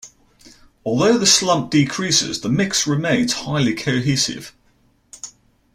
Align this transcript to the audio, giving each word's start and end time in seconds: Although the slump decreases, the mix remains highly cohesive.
Although 0.83 1.19
the 1.19 1.27
slump 1.27 1.69
decreases, 1.69 2.41
the 2.41 2.49
mix 2.49 2.87
remains 2.87 3.33
highly 3.33 3.75
cohesive. 3.75 4.51